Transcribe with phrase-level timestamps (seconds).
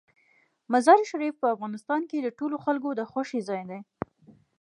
[0.73, 3.79] مزارشریف په افغانستان کې د ټولو خلکو د خوښې ځای دی.